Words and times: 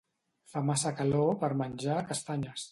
Fa 0.53 0.63
massa 0.69 0.93
calor 1.01 1.31
per 1.45 1.53
menjar 1.63 2.03
castanyes. 2.11 2.69